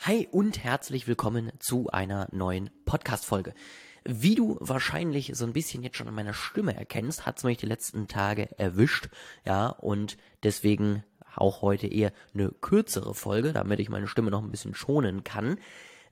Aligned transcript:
Hi 0.00 0.28
und 0.30 0.62
herzlich 0.62 1.06
willkommen 1.06 1.50
zu 1.60 1.88
einer 1.88 2.28
neuen 2.30 2.68
Podcast-Folge. 2.84 3.54
Wie 4.04 4.34
du 4.34 4.58
wahrscheinlich 4.60 5.32
so 5.34 5.46
ein 5.46 5.54
bisschen 5.54 5.82
jetzt 5.82 5.96
schon 5.96 6.08
an 6.08 6.14
meiner 6.14 6.34
Stimme 6.34 6.76
erkennst, 6.76 7.24
hat 7.24 7.38
es 7.38 7.44
mich 7.44 7.56
die 7.56 7.66
letzten 7.66 8.06
Tage 8.06 8.50
erwischt, 8.58 9.08
ja, 9.46 9.68
und 9.68 10.18
deswegen 10.42 11.04
auch 11.36 11.62
heute 11.62 11.86
eher 11.86 12.12
eine 12.34 12.50
kürzere 12.50 13.14
Folge, 13.14 13.54
damit 13.54 13.80
ich 13.80 13.88
meine 13.88 14.06
Stimme 14.06 14.30
noch 14.30 14.42
ein 14.42 14.50
bisschen 14.50 14.74
schonen 14.74 15.24
kann. 15.24 15.56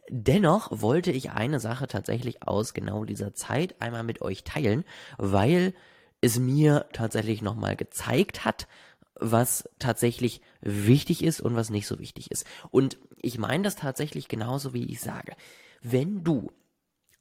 Dennoch 0.08 0.80
wollte 0.80 1.12
ich 1.12 1.32
eine 1.32 1.60
Sache 1.60 1.86
tatsächlich 1.86 2.42
aus 2.46 2.72
genau 2.72 3.04
dieser 3.04 3.34
Zeit 3.34 3.80
einmal 3.82 4.04
mit 4.04 4.22
euch 4.22 4.42
teilen, 4.42 4.84
weil 5.18 5.74
es 6.22 6.38
mir 6.38 6.86
tatsächlich 6.92 7.42
nochmal 7.42 7.76
gezeigt 7.76 8.46
hat, 8.46 8.68
was 9.20 9.68
tatsächlich 9.78 10.40
wichtig 10.60 11.22
ist 11.22 11.40
und 11.40 11.54
was 11.54 11.70
nicht 11.70 11.86
so 11.86 11.98
wichtig 11.98 12.30
ist. 12.30 12.46
Und 12.70 12.98
ich 13.16 13.38
meine 13.38 13.64
das 13.64 13.76
tatsächlich 13.76 14.28
genauso, 14.28 14.74
wie 14.74 14.86
ich 14.86 15.00
sage. 15.00 15.34
Wenn 15.82 16.24
du 16.24 16.50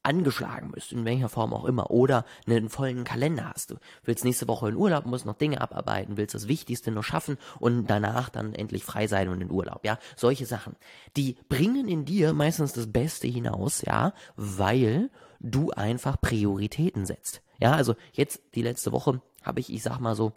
angeschlagen 0.03 0.71
bist, 0.71 0.91
in 0.91 1.05
welcher 1.05 1.29
Form 1.29 1.53
auch 1.53 1.65
immer, 1.65 1.91
oder 1.91 2.25
einen 2.47 2.69
vollen 2.69 3.03
Kalender 3.03 3.51
hast. 3.53 3.71
Du 3.71 3.75
willst 4.03 4.23
nächste 4.23 4.47
Woche 4.47 4.69
in 4.69 4.75
Urlaub, 4.75 5.05
musst 5.05 5.25
noch 5.25 5.37
Dinge 5.37 5.61
abarbeiten, 5.61 6.17
willst 6.17 6.33
das 6.33 6.47
Wichtigste 6.47 6.91
noch 6.91 7.03
schaffen 7.03 7.37
und 7.59 7.87
danach 7.87 8.29
dann 8.29 8.53
endlich 8.53 8.83
frei 8.83 9.07
sein 9.07 9.29
und 9.29 9.41
in 9.41 9.51
Urlaub, 9.51 9.85
ja. 9.85 9.99
Solche 10.15 10.45
Sachen. 10.45 10.75
Die 11.17 11.37
bringen 11.49 11.87
in 11.87 12.05
dir 12.05 12.33
meistens 12.33 12.73
das 12.73 12.91
Beste 12.91 13.27
hinaus, 13.27 13.83
ja, 13.83 14.13
weil 14.35 15.09
du 15.39 15.71
einfach 15.71 16.19
Prioritäten 16.19 17.05
setzt. 17.05 17.41
Ja, 17.59 17.73
also 17.73 17.95
jetzt 18.13 18.41
die 18.55 18.63
letzte 18.63 18.91
Woche 18.91 19.21
habe 19.43 19.59
ich, 19.59 19.71
ich 19.71 19.83
sag 19.83 19.99
mal 19.99 20.15
so, 20.15 20.33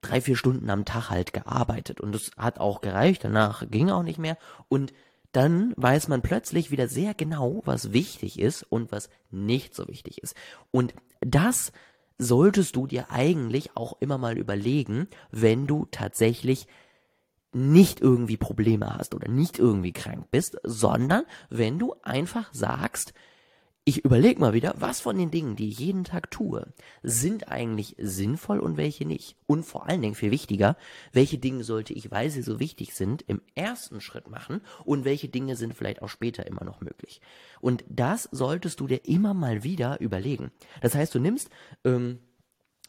drei, 0.00 0.20
vier 0.20 0.36
Stunden 0.36 0.70
am 0.70 0.84
Tag 0.84 1.10
halt 1.10 1.32
gearbeitet. 1.32 2.00
Und 2.00 2.12
das 2.14 2.30
hat 2.36 2.58
auch 2.58 2.80
gereicht, 2.80 3.24
danach 3.24 3.68
ging 3.70 3.90
auch 3.90 4.02
nicht 4.02 4.18
mehr. 4.18 4.38
Und 4.68 4.92
dann 5.32 5.74
weiß 5.76 6.08
man 6.08 6.22
plötzlich 6.22 6.70
wieder 6.70 6.88
sehr 6.88 7.14
genau, 7.14 7.62
was 7.64 7.92
wichtig 7.92 8.38
ist 8.38 8.62
und 8.62 8.92
was 8.92 9.10
nicht 9.30 9.74
so 9.74 9.88
wichtig 9.88 10.22
ist. 10.22 10.34
Und 10.70 10.94
das 11.20 11.72
solltest 12.18 12.76
du 12.76 12.86
dir 12.86 13.10
eigentlich 13.10 13.76
auch 13.76 13.96
immer 14.00 14.18
mal 14.18 14.38
überlegen, 14.38 15.08
wenn 15.30 15.66
du 15.66 15.86
tatsächlich 15.90 16.66
nicht 17.52 18.00
irgendwie 18.00 18.36
Probleme 18.36 18.94
hast 18.94 19.14
oder 19.14 19.28
nicht 19.28 19.58
irgendwie 19.58 19.92
krank 19.92 20.26
bist, 20.30 20.58
sondern 20.64 21.24
wenn 21.50 21.78
du 21.78 21.94
einfach 22.02 22.52
sagst, 22.52 23.14
ich 23.88 24.04
überlege 24.04 24.38
mal 24.38 24.52
wieder, 24.52 24.74
was 24.76 25.00
von 25.00 25.16
den 25.16 25.30
Dingen, 25.30 25.56
die 25.56 25.70
ich 25.70 25.78
jeden 25.78 26.04
Tag 26.04 26.30
tue, 26.30 26.74
sind 27.02 27.48
eigentlich 27.48 27.96
sinnvoll 27.98 28.58
und 28.58 28.76
welche 28.76 29.06
nicht. 29.06 29.34
Und 29.46 29.64
vor 29.64 29.88
allen 29.88 30.02
Dingen, 30.02 30.14
viel 30.14 30.30
wichtiger, 30.30 30.76
welche 31.12 31.38
Dinge 31.38 31.64
sollte 31.64 31.94
ich, 31.94 32.10
weil 32.10 32.28
sie 32.28 32.42
so 32.42 32.60
wichtig 32.60 32.94
sind, 32.94 33.22
im 33.22 33.40
ersten 33.54 34.02
Schritt 34.02 34.28
machen 34.28 34.60
und 34.84 35.06
welche 35.06 35.30
Dinge 35.30 35.56
sind 35.56 35.72
vielleicht 35.72 36.02
auch 36.02 36.10
später 36.10 36.46
immer 36.46 36.64
noch 36.64 36.82
möglich. 36.82 37.22
Und 37.62 37.82
das 37.88 38.28
solltest 38.30 38.78
du 38.80 38.88
dir 38.88 39.06
immer 39.06 39.32
mal 39.32 39.64
wieder 39.64 40.02
überlegen. 40.02 40.50
Das 40.82 40.94
heißt, 40.94 41.14
du 41.14 41.18
nimmst 41.18 41.48
ähm, 41.86 42.18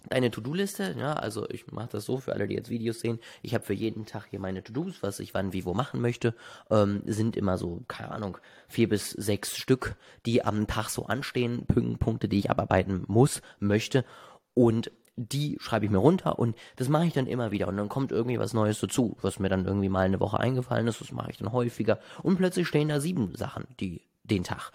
deine 0.08 0.32
To-Do-Liste, 0.32 0.96
ja, 0.98 1.14
also 1.14 1.50
ich 1.50 1.72
mache 1.72 1.90
das 1.92 2.06
so 2.06 2.18
für 2.18 2.34
alle, 2.34 2.48
die 2.48 2.56
jetzt 2.56 2.70
Videos 2.70 3.00
sehen. 3.00 3.20
Ich 3.42 3.54
habe 3.54 3.66
für 3.66 3.74
jeden 3.74 4.06
Tag 4.06 4.28
hier 4.30 4.40
meine 4.40 4.64
To-Dos, 4.64 5.04
was 5.04 5.20
ich 5.20 5.34
wann 5.34 5.54
wie 5.54 5.66
wo 5.66 5.74
machen 5.74 6.02
möchte. 6.02 6.34
Ähm, 6.70 7.02
sind 7.06 7.36
immer 7.36 7.58
so, 7.58 7.84
keine 7.88 8.12
Ahnung, 8.12 8.38
vier 8.68 8.88
bis 8.88 9.12
sechs 9.12 9.58
Stück, 9.58 9.96
die 10.26 10.44
am 10.44 10.68
Tag 10.68 10.90
so 10.90 11.06
anstehen, 11.06 11.66
Punkte, 12.00 12.30
die 12.30 12.40
ich 12.40 12.50
abarbeiten 12.50 13.04
muss, 13.08 13.42
möchte. 13.60 14.06
Und 14.54 14.92
die 15.20 15.58
schreibe 15.60 15.86
ich 15.86 15.92
mir 15.92 15.98
runter 15.98 16.40
und 16.40 16.56
das 16.78 16.88
mache 16.88 17.06
ich 17.06 17.14
dann 17.14 17.28
immer 17.28 17.52
wieder 17.52 17.68
und 17.68 17.76
dann 17.76 17.90
kommt 17.90 18.12
irgendwie 18.12 18.40
was 18.40 18.54
Neues 18.54 18.80
dazu, 18.80 19.18
was 19.22 19.38
mir 19.38 19.50
dann 19.50 19.66
irgendwie 19.66 19.90
mal 19.90 20.06
eine 20.06 20.22
Woche 20.22 20.40
eingefallen 20.40 20.88
ist, 20.88 21.02
das 21.02 21.12
mache 21.12 21.32
ich 21.32 21.38
dann 21.38 21.52
häufiger 21.52 22.00
und 22.24 22.38
plötzlich 22.38 22.68
stehen 22.68 22.88
da 22.88 23.02
sieben 23.02 23.36
Sachen, 23.36 23.68
die 23.82 24.02
den 24.24 24.44
Tag. 24.46 24.72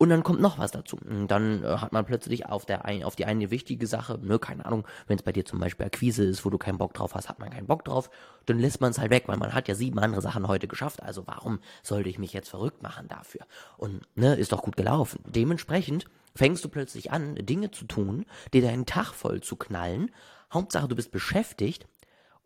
Und 0.00 0.10
dann 0.10 0.22
kommt 0.22 0.40
noch 0.40 0.58
was 0.58 0.70
dazu. 0.70 0.96
Und 0.96 1.26
dann 1.26 1.64
äh, 1.64 1.66
hat 1.78 1.92
man 1.92 2.04
plötzlich 2.04 2.46
auf, 2.46 2.64
der 2.64 2.84
ein, 2.84 3.02
auf 3.02 3.16
die 3.16 3.24
eine 3.24 3.50
wichtige 3.50 3.88
Sache, 3.88 4.18
ne, 4.22 4.38
keine 4.38 4.64
Ahnung, 4.64 4.86
wenn 5.08 5.18
es 5.18 5.24
bei 5.24 5.32
dir 5.32 5.44
zum 5.44 5.58
Beispiel 5.58 5.86
Akquise 5.86 6.24
ist, 6.24 6.44
wo 6.44 6.50
du 6.50 6.58
keinen 6.58 6.78
Bock 6.78 6.94
drauf 6.94 7.16
hast, 7.16 7.28
hat 7.28 7.40
man 7.40 7.50
keinen 7.50 7.66
Bock 7.66 7.84
drauf, 7.84 8.08
dann 8.46 8.60
lässt 8.60 8.80
man 8.80 8.92
es 8.92 9.00
halt 9.00 9.10
weg, 9.10 9.24
weil 9.26 9.38
man 9.38 9.54
hat 9.54 9.66
ja 9.66 9.74
sieben 9.74 9.98
andere 9.98 10.22
Sachen 10.22 10.46
heute 10.46 10.68
geschafft. 10.68 11.02
Also 11.02 11.26
warum 11.26 11.58
sollte 11.82 12.08
ich 12.08 12.18
mich 12.18 12.32
jetzt 12.32 12.48
verrückt 12.48 12.80
machen 12.80 13.08
dafür? 13.08 13.40
Und 13.76 14.02
ne, 14.14 14.36
ist 14.36 14.52
doch 14.52 14.62
gut 14.62 14.76
gelaufen. 14.76 15.20
Dementsprechend 15.26 16.04
fängst 16.36 16.64
du 16.64 16.68
plötzlich 16.68 17.10
an, 17.10 17.34
Dinge 17.34 17.72
zu 17.72 17.84
tun, 17.84 18.24
dir 18.52 18.62
deinen 18.62 18.86
Tag 18.86 19.12
voll 19.12 19.40
zu 19.40 19.56
knallen. 19.56 20.12
Hauptsache, 20.52 20.86
du 20.86 20.94
bist 20.94 21.10
beschäftigt 21.10 21.88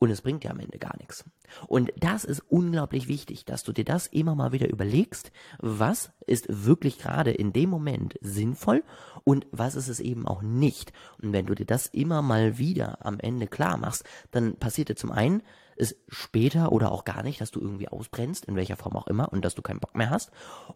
und 0.03 0.11
es 0.11 0.21
bringt 0.21 0.43
dir 0.43 0.51
am 0.51 0.59
Ende 0.59 0.81
gar 0.81 0.97
nichts. 0.99 1.25
Und 1.69 1.93
das 1.97 2.25
ist 2.25 2.41
unglaublich 2.49 3.07
wichtig, 3.07 3.45
dass 3.45 3.63
du 3.63 3.73
dir 3.73 3.85
das 3.85 4.09
immer 4.09 4.35
mal 4.35 4.51
wieder 4.51 4.69
überlegst, 4.69 5.31
was 5.61 6.11
ist 6.27 6.47
wirklich 6.49 6.99
gerade 6.99 7.31
in 7.31 7.53
dem 7.53 7.71
Moment 7.71 8.19
sinnvoll 8.21 8.83
und 9.23 9.47
was 9.53 9.77
ist 9.77 9.87
es 9.87 10.01
eben 10.01 10.27
auch 10.27 10.43
nicht. 10.43 10.93
Und 11.23 11.33
wenn 11.33 11.47
du 11.47 11.55
dir 11.55 11.67
das 11.67 11.87
immer 11.87 12.21
mal 12.21 12.59
wieder 12.59 13.07
am 13.07 13.21
Ende 13.21 13.47
klar 13.47 13.77
machst, 13.77 14.03
dann 14.33 14.57
passiert 14.57 14.89
dir 14.89 14.97
zum 14.97 15.13
einen, 15.13 15.41
ist 15.77 15.97
später 16.09 16.73
oder 16.73 16.93
auch 16.93 17.05
gar 17.05 17.23
nicht, 17.23 17.41
dass 17.41 17.51
du 17.51 17.61
irgendwie 17.61 17.89
ausbrennst, 17.89 18.45
in 18.47 18.57
welcher 18.57 18.77
Form 18.77 18.97
auch 18.97 19.07
immer, 19.07 19.33
und 19.33 19.45
dass 19.45 19.55
du 19.55 19.63
keinen 19.63 19.81
Bock 19.81 19.95
mehr 19.95 20.11
hast. 20.11 20.31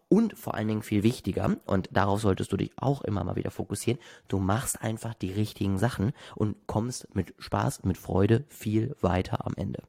Und 0.09 0.37
vor 0.37 0.55
allen 0.55 0.67
Dingen 0.67 0.83
viel 0.83 1.03
wichtiger, 1.03 1.57
und 1.65 1.89
darauf 1.91 2.21
solltest 2.21 2.51
du 2.51 2.57
dich 2.57 2.71
auch 2.77 3.01
immer 3.01 3.23
mal 3.23 3.35
wieder 3.35 3.51
fokussieren, 3.51 3.99
du 4.27 4.39
machst 4.39 4.81
einfach 4.81 5.13
die 5.13 5.31
richtigen 5.31 5.77
Sachen 5.77 6.13
und 6.35 6.55
kommst 6.67 7.13
mit 7.15 7.33
Spaß, 7.39 7.83
mit 7.83 7.97
Freude 7.97 8.45
viel 8.49 8.95
weiter 9.01 9.45
am 9.45 9.53
Ende. 9.55 9.83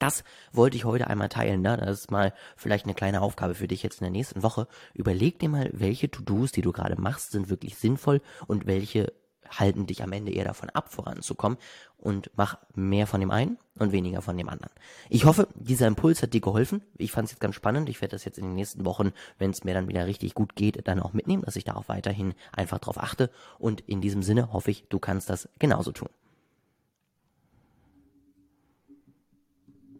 Das 0.00 0.24
wollte 0.52 0.78
ich 0.78 0.86
heute 0.86 1.08
einmal 1.08 1.28
teilen. 1.28 1.60
Ne? 1.60 1.76
Das 1.76 2.00
ist 2.00 2.10
mal 2.10 2.32
vielleicht 2.56 2.86
eine 2.86 2.94
kleine 2.94 3.20
Aufgabe 3.20 3.54
für 3.54 3.68
dich 3.68 3.82
jetzt 3.82 4.00
in 4.00 4.04
der 4.04 4.10
nächsten 4.10 4.42
Woche. 4.42 4.66
Überleg 4.94 5.38
dir 5.38 5.50
mal, 5.50 5.68
welche 5.74 6.10
To-Dos, 6.10 6.52
die 6.52 6.62
du 6.62 6.72
gerade 6.72 6.98
machst, 6.98 7.32
sind 7.32 7.50
wirklich 7.50 7.76
sinnvoll 7.76 8.22
und 8.46 8.66
welche 8.66 9.12
halten 9.50 9.86
dich 9.86 10.02
am 10.02 10.12
Ende 10.12 10.32
eher 10.32 10.44
davon 10.44 10.70
ab, 10.70 10.92
voranzukommen 10.92 11.58
und 11.96 12.30
mach 12.36 12.58
mehr 12.74 13.06
von 13.06 13.20
dem 13.20 13.30
einen 13.30 13.58
und 13.78 13.92
weniger 13.92 14.22
von 14.22 14.36
dem 14.36 14.48
anderen. 14.48 14.72
Ich 15.08 15.24
hoffe, 15.24 15.48
dieser 15.54 15.86
Impuls 15.86 16.22
hat 16.22 16.32
dir 16.32 16.40
geholfen. 16.40 16.82
Ich 16.96 17.12
fand 17.12 17.26
es 17.26 17.32
jetzt 17.32 17.40
ganz 17.40 17.54
spannend. 17.54 17.88
Ich 17.88 18.00
werde 18.00 18.12
das 18.12 18.24
jetzt 18.24 18.38
in 18.38 18.44
den 18.44 18.54
nächsten 18.54 18.84
Wochen, 18.84 19.12
wenn 19.38 19.50
es 19.50 19.64
mir 19.64 19.74
dann 19.74 19.88
wieder 19.88 20.06
richtig 20.06 20.34
gut 20.34 20.56
geht, 20.56 20.86
dann 20.88 21.00
auch 21.00 21.12
mitnehmen, 21.12 21.42
dass 21.42 21.56
ich 21.56 21.64
darauf 21.64 21.88
weiterhin 21.88 22.34
einfach 22.52 22.78
drauf 22.78 22.98
achte. 22.98 23.30
Und 23.58 23.80
in 23.82 24.00
diesem 24.00 24.22
Sinne 24.22 24.52
hoffe 24.52 24.70
ich, 24.70 24.86
du 24.88 24.98
kannst 24.98 25.30
das 25.30 25.48
genauso 25.58 25.92
tun. 25.92 26.08